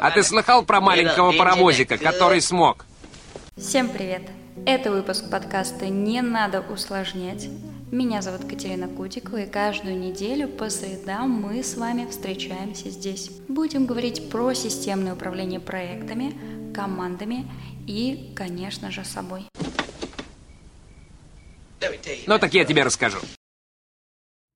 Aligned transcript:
А 0.00 0.10
ты 0.10 0.22
слыхал 0.22 0.64
про 0.64 0.80
маленького 0.80 1.32
паровозика, 1.32 1.98
который 1.98 2.40
смог? 2.40 2.86
Всем 3.56 3.90
привет! 3.90 4.22
Это 4.64 4.90
выпуск 4.90 5.30
подкаста 5.30 5.88
«Не 5.88 6.22
надо 6.22 6.60
усложнять». 6.62 7.48
Меня 7.90 8.22
зовут 8.22 8.48
Катерина 8.48 8.88
Кутикова, 8.88 9.38
и 9.38 9.50
каждую 9.50 9.98
неделю 9.98 10.48
по 10.48 10.70
средам 10.70 11.30
мы 11.30 11.62
с 11.62 11.76
вами 11.76 12.08
встречаемся 12.08 12.88
здесь. 12.88 13.30
Будем 13.48 13.84
говорить 13.84 14.30
про 14.30 14.54
системное 14.54 15.14
управление 15.14 15.60
проектами, 15.60 16.72
командами 16.72 17.46
и, 17.86 18.32
конечно 18.36 18.90
же, 18.90 19.04
собой. 19.04 19.44
Ну 22.26 22.38
так 22.38 22.54
я 22.54 22.64
тебе 22.64 22.82
расскажу. 22.82 23.18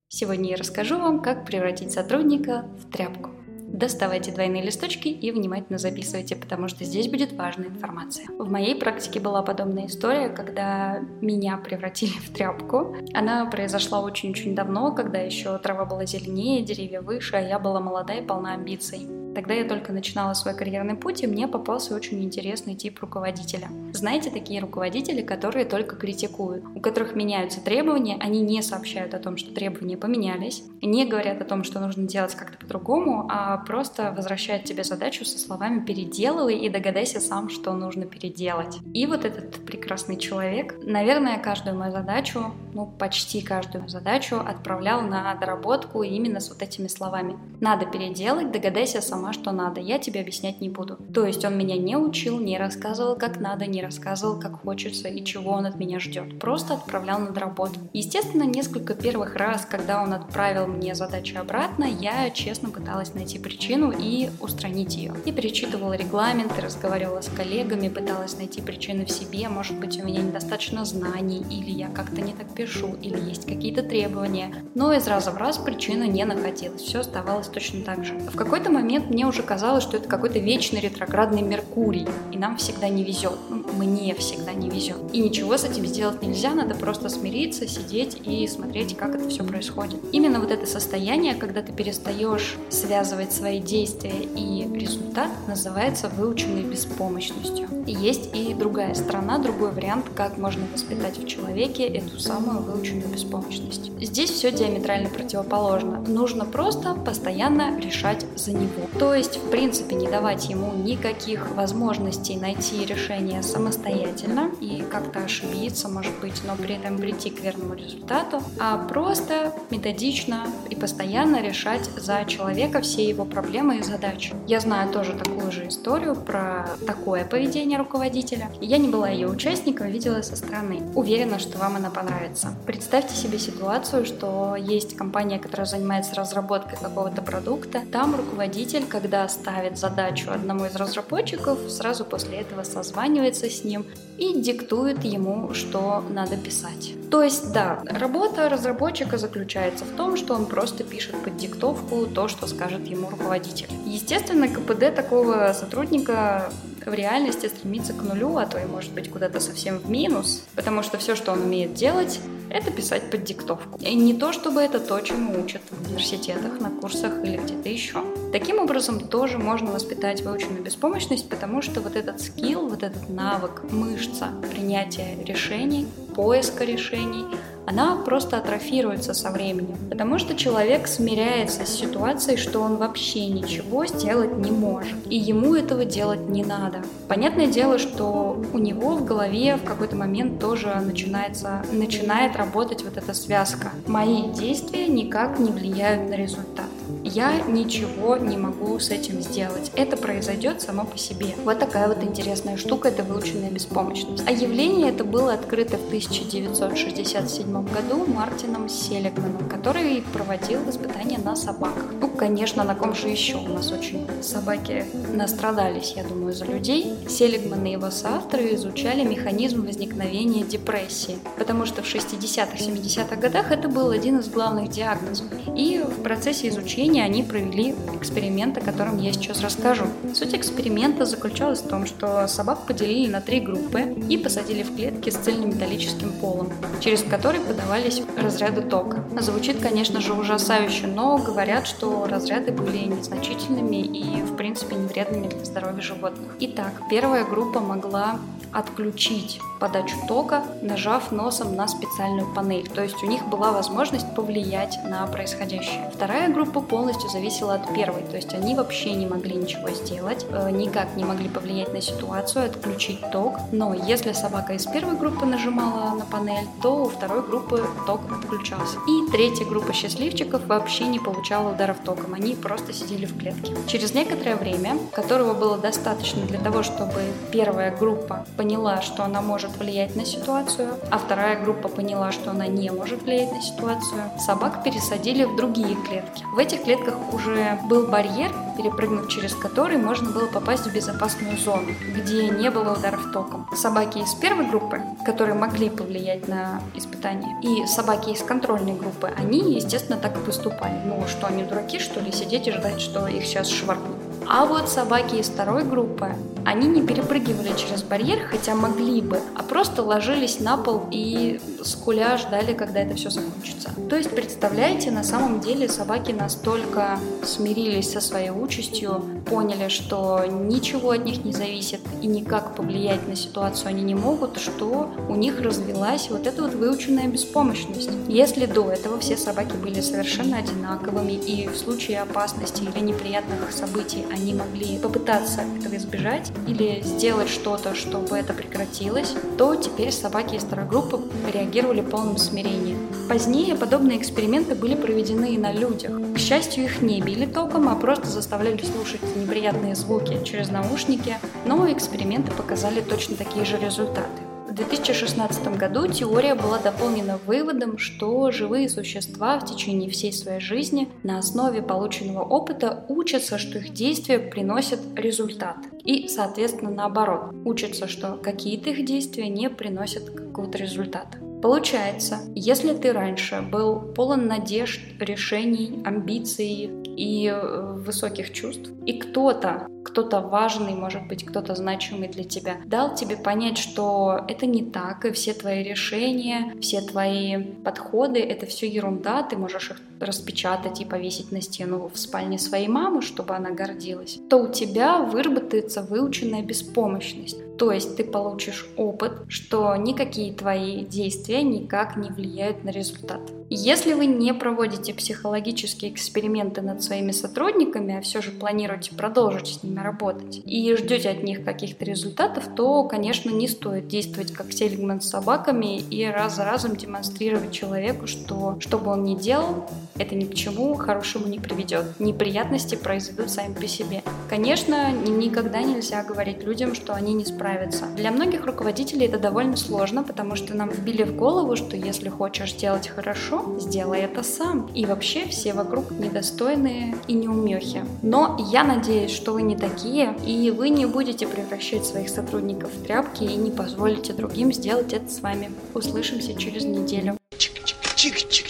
Сегодня 0.07 0.51
я 0.51 0.57
расскажу 0.57 0.97
вам, 0.97 1.21
как 1.21 1.45
превратить 1.45 1.91
сотрудника 1.91 2.65
в 2.79 2.89
тряпку. 2.89 3.34
Доставайте 3.75 4.31
двойные 4.31 4.63
листочки 4.63 5.09
и 5.09 5.31
внимательно 5.31 5.77
записывайте, 5.77 6.37
потому 6.37 6.69
что 6.69 6.85
здесь 6.85 7.09
будет 7.09 7.33
важная 7.33 7.67
информация. 7.67 8.25
В 8.39 8.49
моей 8.49 8.73
практике 8.73 9.19
была 9.19 9.43
подобная 9.43 9.87
история, 9.87 10.29
когда 10.29 11.01
меня 11.19 11.57
превратили 11.57 12.11
в 12.25 12.31
тряпку. 12.31 12.95
Она 13.13 13.45
произошла 13.47 13.99
очень-очень 13.99 14.55
давно, 14.55 14.93
когда 14.93 15.19
еще 15.19 15.57
трава 15.57 15.83
была 15.83 16.05
зеленее, 16.05 16.63
деревья 16.63 17.01
выше, 17.01 17.35
а 17.35 17.41
я 17.41 17.59
была 17.59 17.81
молодая 17.81 18.21
и 18.21 18.25
полна 18.25 18.53
амбиций. 18.53 19.24
Тогда 19.35 19.53
я 19.53 19.65
только 19.67 19.91
начинала 19.91 20.33
свой 20.33 20.55
карьерный 20.55 20.95
путь, 20.95 21.21
и 21.21 21.27
мне 21.27 21.47
попался 21.47 21.93
очень 21.93 22.23
интересный 22.23 22.73
тип 22.73 22.99
руководителя. 23.01 23.67
Знаете, 23.91 24.29
такие 24.31 24.61
руководители, 24.61 25.21
которые 25.21 25.65
только 25.65 25.97
критикуют, 25.97 26.63
у 26.73 26.79
которых 26.79 27.15
меняются 27.15 27.61
требования, 27.61 28.17
они 28.21 28.41
не 28.41 28.61
сообщают 28.61 29.13
о 29.13 29.19
том, 29.19 29.35
что 29.35 29.53
требования 29.53 29.97
поменялись, 29.97 30.63
не 30.81 31.05
говорят 31.05 31.41
о 31.41 31.45
том, 31.45 31.65
что 31.65 31.81
нужно 31.81 32.07
делать 32.07 32.33
как-то 32.35 32.57
по-другому, 32.57 33.27
а 33.29 33.57
просто 33.57 34.13
возвращают 34.15 34.63
тебе 34.63 34.83
задачу 34.83 35.25
со 35.25 35.37
словами 35.37 35.83
«переделывай 35.83 36.57
и 36.57 36.69
догадайся 36.69 37.19
сам, 37.19 37.49
что 37.49 37.73
нужно 37.73 38.05
переделать». 38.05 38.77
И 38.93 39.05
вот 39.05 39.25
этот 39.25 39.65
прекрасный 39.65 40.17
человек, 40.17 40.75
наверное, 40.81 41.37
каждую 41.39 41.77
мою 41.77 41.91
задачу, 41.91 42.53
ну 42.73 42.85
почти 42.85 43.41
каждую 43.41 43.89
задачу 43.89 44.37
отправлял 44.37 45.01
на 45.01 45.35
доработку 45.35 46.03
именно 46.03 46.39
с 46.39 46.49
вот 46.49 46.61
этими 46.61 46.87
словами. 46.87 47.37
Надо 47.59 47.85
переделать, 47.85 48.51
догадайся 48.51 49.01
сама 49.01 49.24
сама, 49.25 49.33
что 49.33 49.51
надо, 49.51 49.81
я 49.81 49.97
тебе 49.97 50.21
объяснять 50.21 50.61
не 50.61 50.69
буду. 50.69 50.97
То 51.13 51.25
есть 51.25 51.43
он 51.45 51.57
меня 51.57 51.77
не 51.77 51.97
учил, 51.97 52.39
не 52.39 52.59
рассказывал, 52.59 53.15
как 53.15 53.39
надо, 53.39 53.65
не 53.65 53.81
рассказывал, 53.81 54.39
как 54.39 54.61
хочется 54.61 55.07
и 55.07 55.23
чего 55.23 55.51
он 55.51 55.65
от 55.65 55.77
меня 55.77 55.99
ждет. 55.99 56.39
Просто 56.39 56.75
отправлял 56.75 57.19
на 57.19 57.31
доработку. 57.31 57.89
Естественно, 57.93 58.43
несколько 58.43 58.93
первых 58.93 59.35
раз, 59.35 59.65
когда 59.65 60.03
он 60.03 60.13
отправил 60.13 60.67
мне 60.67 60.93
задачу 60.93 61.39
обратно, 61.39 61.85
я 61.85 62.29
честно 62.29 62.69
пыталась 62.69 63.15
найти 63.15 63.39
причину 63.39 63.91
и 63.97 64.29
устранить 64.41 64.95
ее. 64.95 65.15
И 65.25 65.31
перечитывала 65.31 65.93
регламент, 65.93 66.51
и 66.57 66.61
разговаривала 66.61 67.21
с 67.21 67.29
коллегами, 67.29 67.89
пыталась 67.89 68.37
найти 68.37 68.61
причины 68.61 69.05
в 69.05 69.11
себе, 69.11 69.49
может 69.49 69.79
быть, 69.79 69.99
у 69.99 70.05
меня 70.05 70.21
недостаточно 70.21 70.85
знаний, 70.85 71.43
или 71.49 71.71
я 71.71 71.87
как-то 71.87 72.21
не 72.21 72.33
так 72.33 72.53
пишу, 72.53 72.95
или 73.01 73.19
есть 73.29 73.47
какие-то 73.47 73.81
требования. 73.81 74.53
Но 74.75 74.93
из 74.93 75.07
раза 75.07 75.31
в 75.31 75.37
раз 75.37 75.57
причина 75.57 76.03
не 76.03 76.25
находилась, 76.25 76.81
все 76.81 76.99
оставалось 76.99 77.47
точно 77.47 77.83
так 77.83 78.05
же. 78.05 78.13
В 78.19 78.35
какой-то 78.35 78.69
момент 78.69 79.09
мне 79.15 79.25
уже 79.25 79.43
казалось, 79.43 79.81
что 79.81 79.95
это 79.95 80.09
какой-то 80.09 80.39
вечный 80.39 80.81
ретроградный 80.81 81.41
Меркурий, 81.41 82.05
и 82.33 82.37
нам 82.37 82.57
всегда 82.57 82.89
не 82.89 83.01
везет. 83.05 83.39
Ну, 83.49 83.63
мне 83.77 84.13
всегда 84.15 84.51
не 84.51 84.69
везет. 84.69 84.97
И 85.13 85.21
ничего 85.21 85.57
с 85.57 85.63
этим 85.63 85.85
сделать 85.85 86.21
нельзя, 86.21 86.53
надо 86.53 86.75
просто 86.75 87.07
смириться, 87.07 87.65
сидеть 87.65 88.17
и 88.25 88.45
смотреть, 88.45 88.97
как 88.97 89.15
это 89.15 89.29
все 89.29 89.45
происходит. 89.45 90.01
Именно 90.11 90.41
вот 90.41 90.51
это 90.51 90.65
состояние, 90.65 91.33
когда 91.33 91.61
ты 91.61 91.71
перестаешь 91.71 92.57
связывать 92.69 93.31
свои 93.31 93.59
действия 93.59 94.11
и 94.35 94.67
результат, 94.73 95.29
называется 95.47 96.09
выученной 96.09 96.63
беспомощностью. 96.63 97.69
Есть 97.87 98.35
и 98.35 98.53
другая 98.53 98.95
сторона, 98.95 99.37
другой 99.37 99.71
вариант, 99.71 100.07
как 100.13 100.37
можно 100.37 100.65
воспитать 100.73 101.17
в 101.17 101.25
человеке 101.25 101.85
эту 101.85 102.19
самую 102.19 102.63
выученную 102.63 103.07
беспомощность. 103.07 103.91
Здесь 104.01 104.31
все 104.31 104.51
диаметрально 104.51 105.07
противоположно. 105.07 106.03
Нужно 106.05 106.43
просто 106.43 106.95
постоянно 106.95 107.79
решать 107.79 108.25
за 108.35 108.51
него. 108.51 108.89
То 108.99 109.04
есть, 109.13 109.37
в 109.37 109.49
принципе, 109.49 109.95
не 109.95 110.07
давать 110.07 110.49
ему 110.49 110.73
никаких 110.73 111.51
возможностей 111.51 112.37
найти 112.37 112.85
решение 112.85 113.43
самостоятельно 113.43 114.51
и 114.61 114.83
как-то 114.89 115.19
ошибиться, 115.19 115.89
может 115.89 116.17
быть, 116.19 116.41
но 116.45 116.55
при 116.55 116.75
этом 116.75 116.97
прийти 116.97 117.29
к 117.29 117.41
верному 117.41 117.73
результату, 117.73 118.41
а 118.59 118.77
просто 118.77 119.53
методично 119.69 120.47
и 120.69 120.75
постоянно 120.75 121.41
решать 121.41 121.89
за 121.97 122.25
человека 122.25 122.81
все 122.81 123.07
его 123.07 123.25
проблемы 123.25 123.77
и 123.77 123.83
задачи. 123.83 124.33
Я 124.47 124.59
знаю 124.59 124.91
тоже 124.91 125.13
такую 125.13 125.51
же 125.51 125.67
историю 125.67 126.15
про 126.15 126.69
такое 126.85 127.25
поведение 127.25 127.77
руководителя. 127.77 128.49
Я 128.61 128.77
не 128.77 128.89
была 128.89 129.09
ее 129.09 129.27
участником, 129.27 129.87
видела 129.87 130.21
со 130.21 130.35
стороны. 130.35 130.81
Уверена, 130.95 131.39
что 131.39 131.57
вам 131.57 131.75
она 131.75 131.89
понравится. 131.89 132.53
Представьте 132.65 133.15
себе 133.15 133.39
ситуацию, 133.39 134.05
что 134.05 134.55
есть 134.55 134.95
компания, 134.95 135.39
которая 135.39 135.65
занимается 135.65 136.15
разработкой 136.15 136.77
какого-то 136.79 137.21
продукта. 137.21 137.81
Там 137.91 138.15
руководитель 138.15 138.85
когда 138.95 139.27
ставит 139.27 139.77
задачу 139.77 140.31
одному 140.31 140.67
из 140.67 140.75
разработчиков, 140.77 141.59
сразу 141.69 142.05
после 142.05 142.37
этого 142.37 142.63
созванивается 142.63 143.49
с 143.49 143.65
ним 143.65 143.85
и 144.17 144.39
диктует 144.39 145.03
ему, 145.03 145.53
что 145.53 146.01
надо 146.09 146.37
писать. 146.37 146.93
То 147.11 147.21
есть, 147.21 147.51
да, 147.51 147.81
работа 147.83 148.47
разработчика 148.47 149.17
заключается 149.17 149.83
в 149.83 149.97
том, 149.97 150.15
что 150.15 150.33
он 150.33 150.45
просто 150.45 150.85
пишет 150.85 151.21
под 151.21 151.35
диктовку 151.35 152.05
то, 152.05 152.29
что 152.29 152.47
скажет 152.47 152.87
ему 152.87 153.09
руководитель. 153.09 153.67
Естественно, 153.85 154.47
КПД 154.47 154.95
такого 154.95 155.51
сотрудника 155.51 156.49
в 156.85 156.93
реальности 156.93 157.47
стремится 157.47 157.91
к 157.91 158.01
нулю, 158.01 158.37
а 158.37 158.45
то 158.45 158.59
и 158.59 158.65
может 158.65 158.93
быть 158.93 159.11
куда-то 159.11 159.41
совсем 159.41 159.77
в 159.79 159.89
минус, 159.89 160.45
потому 160.55 160.83
что 160.83 160.97
все, 160.97 161.15
что 161.15 161.33
он 161.33 161.41
умеет 161.41 161.73
делать, 161.73 162.21
это 162.49 162.71
писать 162.71 163.09
под 163.09 163.23
диктовку. 163.23 163.77
И 163.79 163.93
не 163.95 164.13
то, 164.13 164.33
чтобы 164.33 164.61
это 164.61 164.79
то, 164.79 164.99
чему 165.01 165.41
учат 165.41 165.61
в 165.69 165.87
университетах, 165.87 166.59
на 166.59 166.69
курсах 166.69 167.23
или 167.23 167.37
где-то 167.37 167.69
еще. 167.69 168.03
Таким 168.31 168.59
образом, 168.59 168.99
тоже 168.99 169.37
можно 169.37 169.71
воспитать 169.71 170.21
выученную 170.21 170.63
беспомощность, 170.63 171.29
потому 171.29 171.61
что 171.61 171.81
вот 171.81 171.95
этот 171.95 172.21
скилл, 172.21 172.67
вот 172.67 172.83
этот 172.83 173.09
навык, 173.09 173.63
мышца 173.71 174.29
принятия 174.51 175.17
решений, 175.23 175.87
поиска 176.15 176.63
решений– 176.63 177.25
она 177.65 177.95
просто 177.95 178.37
атрофируется 178.37 179.13
со 179.13 179.31
временем, 179.31 179.77
потому 179.89 180.19
что 180.19 180.35
человек 180.35 180.87
смиряется 180.87 181.65
с 181.65 181.69
ситуацией, 181.69 182.37
что 182.37 182.59
он 182.59 182.77
вообще 182.77 183.25
ничего 183.25 183.85
сделать 183.87 184.37
не 184.37 184.51
может, 184.51 184.95
и 185.09 185.17
ему 185.17 185.55
этого 185.55 185.83
делать 185.83 186.29
не 186.29 186.43
надо. 186.43 186.83
Понятное 187.07 187.47
дело, 187.47 187.79
что 187.79 188.39
у 188.53 188.57
него 188.59 188.95
в 188.95 189.05
голове 189.05 189.55
в 189.55 189.63
какой-то 189.63 189.95
момент 189.95 190.39
тоже 190.39 190.75
начинается, 190.85 191.65
начинает 191.71 192.35
работать 192.35 192.83
вот 192.83 192.97
эта 192.97 193.13
связка. 193.13 193.71
Мои 193.87 194.29
действия 194.29 194.87
никак 194.87 195.39
не 195.39 195.51
влияют 195.51 196.09
на 196.09 196.13
результат 196.13 196.65
я 197.05 197.39
ничего 197.47 198.17
не 198.17 198.35
могу 198.35 198.79
с 198.79 198.89
этим 198.89 199.21
сделать. 199.21 199.71
Это 199.75 199.95
произойдет 199.95 200.61
само 200.61 200.85
по 200.85 200.97
себе. 200.97 201.27
Вот 201.43 201.59
такая 201.59 201.87
вот 201.87 202.03
интересная 202.03 202.57
штука, 202.57 202.87
это 202.87 203.03
выученная 203.03 203.51
беспомощность. 203.51 204.23
А 204.27 204.31
явление 204.31 204.89
это 204.89 205.03
было 205.03 205.33
открыто 205.33 205.77
в 205.77 205.85
1967 205.85 207.51
году 207.51 208.05
Мартином 208.07 208.67
Селигманом, 208.69 209.47
который 209.47 210.03
проводил 210.13 210.67
испытания 210.67 211.19
на 211.19 211.35
собаках. 211.35 211.85
Ну, 212.01 212.09
конечно, 212.09 212.63
на 212.63 212.73
ком 212.73 212.95
же 212.95 213.07
еще 213.07 213.37
у 213.37 213.49
нас 213.49 213.71
очень 213.71 214.07
собаки 214.21 214.85
настрадались, 215.13 215.93
я 215.95 216.03
думаю, 216.03 216.33
за 216.33 216.45
людей. 216.45 216.95
Селигман 217.07 217.65
и 217.65 217.71
его 217.73 217.91
соавторы 217.91 218.55
изучали 218.55 219.03
механизм 219.03 219.65
возникновения 219.65 220.43
депрессии, 220.43 221.19
потому 221.37 221.67
что 221.67 221.83
в 221.83 221.85
60-х, 221.85 222.57
70-х 222.57 223.15
годах 223.17 223.51
это 223.51 223.67
был 223.67 223.91
один 223.91 224.19
из 224.19 224.27
главных 224.27 224.69
диагнозов. 224.69 225.27
И 225.55 225.83
в 225.85 226.01
процессе 226.01 226.49
изучения 226.49 226.94
исследования 226.95 227.03
они 227.03 227.23
провели 227.23 227.75
эксперимент, 227.93 228.57
о 228.57 228.61
котором 228.61 228.97
я 228.97 229.11
сейчас 229.13 229.41
расскажу. 229.41 229.85
Суть 230.13 230.33
эксперимента 230.33 231.05
заключалась 231.05 231.61
в 231.61 231.67
том, 231.67 231.85
что 231.85 232.27
собак 232.27 232.65
поделили 232.65 233.09
на 233.09 233.21
три 233.21 233.39
группы 233.39 233.81
и 234.09 234.17
посадили 234.17 234.63
в 234.63 234.75
клетки 234.75 235.09
с 235.09 235.15
цельнометаллическим 235.15 236.13
полом, 236.13 236.51
через 236.79 237.03
который 237.03 237.39
подавались 237.39 238.01
разряды 238.17 238.61
тока. 238.61 239.03
Звучит, 239.19 239.59
конечно 239.61 240.01
же, 240.01 240.13
ужасающе, 240.13 240.87
но 240.87 241.17
говорят, 241.17 241.67
что 241.67 242.07
разряды 242.07 242.51
были 242.51 242.85
незначительными 242.85 243.77
и, 243.77 244.21
в 244.21 244.35
принципе, 244.35 244.75
не 244.75 244.87
вредными 244.87 245.27
для 245.27 245.43
здоровья 245.45 245.81
животных. 245.81 246.35
Итак, 246.39 246.73
первая 246.89 247.25
группа 247.25 247.59
могла 247.59 248.19
отключить 248.55 249.39
подачу 249.59 249.95
тока, 250.07 250.43
нажав 250.61 251.11
носом 251.11 251.55
на 251.55 251.67
специальную 251.67 252.33
панель. 252.33 252.69
То 252.69 252.81
есть 252.83 253.03
у 253.03 253.05
них 253.05 253.27
была 253.27 253.51
возможность 253.51 254.15
повлиять 254.15 254.79
на 254.85 255.05
происходящее. 255.07 255.91
Вторая 255.93 256.29
группа 256.29 256.61
полностью 256.61 256.84
полностью 256.85 257.09
зависела 257.09 257.55
от 257.55 257.73
первой, 257.73 258.03
то 258.03 258.15
есть 258.15 258.31
они 258.35 258.53
вообще 258.53 258.91
не 258.93 259.07
могли 259.07 259.33
ничего 259.33 259.71
сделать, 259.71 260.23
э, 260.29 260.51
никак 260.51 260.95
не 260.95 261.03
могли 261.03 261.27
повлиять 261.27 261.73
на 261.73 261.81
ситуацию, 261.81 262.45
отключить 262.45 262.99
ток, 263.11 263.39
но 263.51 263.73
если 263.73 264.11
собака 264.11 264.53
из 264.53 264.67
первой 264.67 264.95
группы 264.95 265.25
нажимала 265.25 265.95
на 265.95 266.05
панель, 266.05 266.45
то 266.61 266.83
у 266.83 266.89
второй 266.89 267.23
группы 267.23 267.63
ток 267.87 268.01
отключался. 268.11 268.77
И 268.87 269.11
третья 269.11 269.45
группа 269.45 269.73
счастливчиков 269.73 270.45
вообще 270.45 270.85
не 270.85 270.99
получала 270.99 271.53
ударов 271.53 271.77
током, 271.83 272.13
они 272.13 272.35
просто 272.35 272.71
сидели 272.71 273.07
в 273.07 273.17
клетке. 273.17 273.55
Через 273.65 273.95
некоторое 273.95 274.35
время, 274.35 274.77
которого 274.93 275.33
было 275.33 275.57
достаточно 275.57 276.21
для 276.27 276.39
того, 276.39 276.61
чтобы 276.61 277.01
первая 277.31 277.75
группа 277.75 278.27
поняла, 278.37 278.83
что 278.83 279.03
она 279.03 279.23
может 279.23 279.57
влиять 279.57 279.95
на 279.95 280.05
ситуацию, 280.05 280.75
а 280.91 280.99
вторая 280.99 281.41
группа 281.43 281.67
поняла, 281.67 282.11
что 282.11 282.29
она 282.29 282.45
не 282.45 282.69
может 282.69 283.01
влиять 283.01 283.31
на 283.31 283.41
ситуацию, 283.41 284.03
собак 284.19 284.63
пересадили 284.63 285.23
в 285.23 285.35
другие 285.35 285.75
клетки. 285.87 286.23
В 286.31 286.37
этих 286.37 286.61
клетках 286.61 286.74
уже 287.11 287.59
был 287.69 287.87
барьер, 287.87 288.31
перепрыгнув 288.57 289.07
через 289.07 289.33
который 289.33 289.77
можно 289.77 290.09
было 290.11 290.27
попасть 290.27 290.65
в 290.65 290.73
безопасную 290.73 291.37
зону, 291.37 291.69
где 291.95 292.29
не 292.29 292.49
было 292.49 292.73
ударов 292.77 293.11
током. 293.11 293.47
Собаки 293.55 293.99
из 293.99 294.13
первой 294.15 294.45
группы, 294.47 294.81
которые 295.05 295.35
могли 295.35 295.69
повлиять 295.69 296.27
на 296.27 296.61
испытание, 296.73 297.37
и 297.41 297.65
собаки 297.67 298.09
из 298.09 298.21
контрольной 298.21 298.73
группы, 298.73 299.11
они, 299.17 299.55
естественно, 299.55 299.97
так 299.97 300.17
и 300.17 300.21
поступали. 300.21 300.81
Ну, 300.85 301.05
что 301.07 301.27
они 301.27 301.43
дураки, 301.43 301.79
что 301.79 301.99
ли, 301.99 302.11
сидеть 302.11 302.47
и 302.47 302.51
ждать, 302.51 302.79
что 302.79 303.07
их 303.07 303.25
сейчас 303.25 303.49
шваркнут. 303.49 303.97
А 304.27 304.45
вот 304.45 304.69
собаки 304.69 305.15
из 305.15 305.29
второй 305.29 305.63
группы, 305.63 306.15
они 306.45 306.67
не 306.67 306.85
перепрыгивали 306.85 307.53
через 307.57 307.81
барьер, 307.81 308.27
хотя 308.29 308.53
могли 308.55 309.01
бы, 309.01 309.19
а 309.35 309.43
просто 309.43 309.81
ложились 309.81 310.39
на 310.39 310.57
пол 310.57 310.87
и 310.91 311.39
скуля 311.63 312.17
ждали, 312.17 312.53
когда 312.53 312.81
это 312.81 312.95
все 312.95 313.09
закончится. 313.09 313.71
То 313.89 313.95
есть, 313.95 314.11
представляете, 314.11 314.91
на 314.91 315.03
самом 315.03 315.39
деле 315.39 315.67
собаки 315.67 316.11
настолько 316.11 316.99
смирились 317.23 317.91
со 317.91 317.99
своей 317.99 318.29
участью, 318.29 319.03
поняли, 319.25 319.69
что 319.69 320.23
ничего 320.25 320.91
от 320.91 321.03
них 321.03 321.25
не 321.25 321.31
зависит 321.31 321.81
и 322.01 322.07
никак 322.07 322.55
повлиять 322.55 323.07
на 323.07 323.15
ситуацию 323.15 323.69
они 323.69 323.81
не 323.81 323.95
могут, 323.95 324.39
что 324.39 324.91
у 325.09 325.15
них 325.15 325.41
развилась 325.41 326.09
вот 326.11 326.27
эта 326.27 326.43
вот 326.43 326.53
выученная 326.53 327.07
беспомощность. 327.07 327.89
Если 328.07 328.45
до 328.45 328.71
этого 328.71 328.99
все 328.99 329.17
собаки 329.17 329.55
были 329.55 329.81
совершенно 329.81 330.37
одинаковыми 330.37 331.13
и 331.13 331.47
в 331.47 331.57
случае 331.57 332.01
опасности 332.01 332.61
или 332.61 332.83
неприятных 332.83 333.51
событий 333.51 334.05
они 334.11 334.33
могли 334.35 334.77
попытаться 334.77 335.41
этого 335.59 335.75
избежать 335.77 336.31
или 336.47 336.81
сделать 336.83 337.29
что-то, 337.29 337.75
чтобы 337.75 338.17
это 338.17 338.33
прекратилось, 338.33 339.13
то 339.37 339.55
теперь 339.55 339.91
собаки 339.91 340.35
из 340.35 340.43
второй 340.43 340.67
группы 340.67 340.99
реагировали 341.33 341.81
полным 341.81 342.17
смирением. 342.17 342.77
Позднее 343.09 343.55
подобные 343.55 343.97
эксперименты 343.97 344.55
были 344.55 344.75
проведены 344.75 345.35
и 345.35 345.37
на 345.37 345.51
людях. 345.51 345.91
К 346.15 346.17
счастью, 346.17 346.65
их 346.65 346.81
не 346.81 347.01
били 347.01 347.25
током, 347.25 347.69
а 347.69 347.75
просто 347.75 348.07
заставляли 348.07 348.63
слушать 348.63 349.01
неприятные 349.15 349.75
звуки 349.75 350.19
через 350.23 350.49
наушники, 350.49 351.17
но 351.45 351.71
эксперименты 351.71 352.31
показали 352.31 352.81
точно 352.81 353.15
такие 353.15 353.45
же 353.45 353.57
результаты. 353.57 354.24
В 354.55 354.57
2016 354.57 355.57
году 355.57 355.85
теория 355.85 356.33
была 356.33 356.59
дополнена 356.59 357.19
выводом, 357.25 357.77
что 357.77 358.31
живые 358.31 358.69
существа 358.69 359.37
в 359.37 359.45
течение 359.45 359.89
всей 359.89 360.13
своей 360.13 360.39
жизни 360.39 360.87
на 361.03 361.19
основе 361.19 361.61
полученного 361.61 362.23
опыта 362.23 362.85
учатся, 362.87 363.37
что 363.37 363.57
их 363.57 363.73
действия 363.73 364.17
приносят 364.17 364.79
результат. 364.95 365.57
И, 365.83 366.07
соответственно, 366.07 366.71
наоборот, 366.71 367.35
учатся, 367.43 367.89
что 367.89 368.13
какие-то 368.15 368.69
их 368.69 368.85
действия 368.85 369.27
не 369.27 369.49
приносят 369.49 370.09
какого-то 370.09 370.57
результата. 370.57 371.17
Получается, 371.41 372.19
если 372.33 372.73
ты 372.73 372.93
раньше 372.93 373.41
был 373.41 373.81
полон 373.81 374.27
надежд, 374.27 374.79
решений, 375.01 375.81
амбиций 375.83 376.71
и 376.95 377.27
э, 377.27 377.73
высоких 377.73 378.31
чувств, 378.31 378.71
и 378.85 378.93
кто-то, 378.99 379.67
кто-то 379.95 380.19
важный, 380.19 380.73
может 380.73 381.07
быть, 381.07 381.23
кто-то 381.23 381.55
значимый 381.55 382.09
для 382.09 382.25
тебя, 382.25 382.57
дал 382.65 382.95
тебе 382.95 383.15
понять, 383.15 383.57
что 383.57 384.25
это 384.27 384.45
не 384.45 384.61
так, 384.61 385.05
и 385.05 385.11
все 385.13 385.33
твои 385.33 385.63
решения, 385.63 386.53
все 386.59 386.81
твои 386.81 387.41
подходы— 387.63 388.19
это 388.19 388.45
все 388.45 388.67
ерунда, 388.67 389.23
ты 389.23 389.37
можешь 389.37 389.71
их 389.71 389.77
распечатать 390.01 390.81
и 390.81 390.85
повесить 390.85 391.31
на 391.31 391.39
стену 391.39 391.89
в 391.93 391.97
спальне 391.97 392.37
своей 392.37 392.67
мамы, 392.67 393.01
чтобы 393.01 393.35
она 393.35 393.51
гордилась, 393.51 394.19
то 394.29 394.37
у 394.37 394.51
тебя 394.51 394.99
выработается 394.99 395.44
выученная 395.89 396.41
беспомощность. 396.41 397.37
То 397.57 397.71
есть 397.71 397.95
ты 397.95 398.03
получишь 398.03 398.67
опыт, 398.75 399.13
что 399.29 399.75
никакие 399.75 400.33
твои 400.33 400.83
действия 400.83 401.41
никак 401.41 401.95
не 401.95 402.09
влияют 402.09 402.63
на 402.63 402.69
результат. 402.69 403.21
Если 403.49 403.93
вы 403.93 404.07
не 404.07 404.33
проводите 404.33 404.93
психологические 404.93 405.91
эксперименты 405.91 406.61
над 406.61 406.81
своими 406.81 407.11
сотрудниками, 407.11 407.97
а 407.97 408.01
все 408.01 408.21
же 408.21 408.31
планируете 408.31 408.93
продолжить 408.95 409.47
с 409.47 409.63
ними 409.63 409.79
работать 409.79 410.41
и 410.43 410.75
ждете 410.75 411.09
от 411.09 411.23
них 411.23 411.45
каких-то 411.45 411.85
результатов, 411.85 412.45
то, 412.55 412.83
конечно, 412.85 413.29
не 413.29 413.47
стоит 413.47 413.87
действовать 413.87 414.33
как 414.33 414.51
Сельгман 414.51 414.99
с 414.99 415.09
собаками 415.09 415.77
и 415.79 416.05
раз 416.05 416.35
за 416.35 416.45
разом 416.45 416.75
демонстрировать 416.75 417.51
человеку, 417.51 418.07
что 418.07 418.57
что 418.59 418.79
бы 418.79 418.91
он 418.91 419.03
ни 419.03 419.15
делал, 419.15 419.67
это 419.97 420.15
ни 420.15 420.25
к 420.25 420.33
чему 420.33 420.75
хорошему 420.75 421.27
не 421.27 421.39
приведет. 421.39 421.99
Неприятности 421.99 422.75
произойдут 422.75 423.29
сами 423.29 423.53
по 423.53 423.67
себе. 423.67 424.03
Конечно, 424.29 424.91
никогда 424.91 425.61
нельзя 425.61 426.03
говорить 426.03 426.43
людям, 426.43 426.75
что 426.75 426.93
они 426.93 427.13
не 427.13 427.25
справятся. 427.25 427.85
Для 427.95 428.11
многих 428.11 428.45
руководителей 428.45 429.07
это 429.07 429.19
довольно 429.19 429.55
сложно, 429.55 430.03
потому 430.03 430.35
что 430.35 430.53
нам 430.55 430.69
вбили 430.69 431.03
в 431.03 431.15
голову, 431.15 431.55
что 431.55 431.75
если 431.75 432.09
хочешь 432.09 432.53
делать 432.53 432.87
хорошо, 432.87 433.15
хорошо, 433.15 433.59
сделай 433.59 434.01
это 434.01 434.23
сам. 434.23 434.67
И 434.73 434.85
вообще 434.85 435.25
все 435.27 435.53
вокруг 435.53 435.91
недостойные 435.91 436.95
и 437.07 437.13
неумехи. 437.13 437.85
Но 438.01 438.37
я 438.51 438.63
надеюсь, 438.63 439.11
что 439.11 439.33
вы 439.33 439.41
не 439.41 439.55
такие, 439.55 440.15
и 440.25 440.51
вы 440.51 440.69
не 440.69 440.85
будете 440.85 441.27
превращать 441.27 441.85
своих 441.85 442.09
сотрудников 442.09 442.71
в 442.73 442.83
тряпки 442.83 443.23
и 443.23 443.35
не 443.35 443.51
позволите 443.51 444.13
другим 444.13 444.51
сделать 444.53 444.93
это 444.93 445.09
с 445.09 445.21
вами. 445.21 445.51
Услышимся 445.73 446.33
через 446.33 446.65
неделю. 446.65 447.17
Чик-чик-чик-чик. 447.37 448.44